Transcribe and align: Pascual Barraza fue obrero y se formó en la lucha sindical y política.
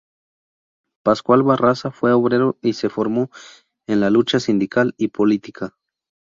Pascual 1.05 1.43
Barraza 1.43 1.91
fue 1.91 2.11
obrero 2.11 2.57
y 2.63 2.73
se 2.73 2.89
formó 2.89 3.29
en 3.85 3.99
la 3.99 4.09
lucha 4.09 4.39
sindical 4.39 4.95
y 4.97 5.09
política. 5.09 5.75